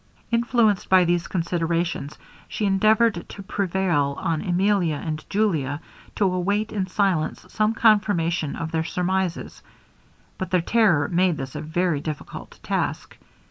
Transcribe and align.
Influenced 0.31 0.89
by 0.89 1.05
these 1.05 1.27
considerations, 1.27 2.17
she 2.47 2.65
endeavoured 2.65 3.29
to 3.29 3.43
prevail 3.43 4.15
on 4.17 4.41
Emilia 4.41 4.95
and 4.95 5.23
Julia 5.29 5.79
to 6.15 6.25
await 6.25 6.71
in 6.71 6.87
silence 6.87 7.45
some 7.49 7.75
confirmation 7.75 8.55
of 8.55 8.71
their 8.71 8.83
surmises; 8.83 9.61
but 10.39 10.49
their 10.49 10.59
terror 10.59 11.07
made 11.07 11.37
this 11.37 11.53
a 11.55 11.61
very 11.61 11.99
difficult 12.01 12.59
task. 12.63 13.15